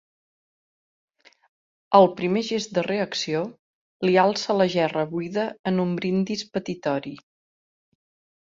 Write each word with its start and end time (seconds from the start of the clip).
Al 1.99 2.07
primer 2.21 2.43
gest 2.47 2.73
de 2.77 2.85
reacció, 2.89 3.43
li 4.09 4.17
alça 4.25 4.57
la 4.63 4.69
gerra 4.79 5.05
buida 5.15 5.47
en 5.73 5.79
un 5.87 5.95
brindis 6.01 6.45
petitori. 6.57 7.17